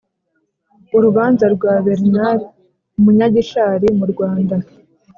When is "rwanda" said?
4.11-4.55